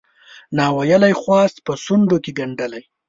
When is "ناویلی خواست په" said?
0.57-1.71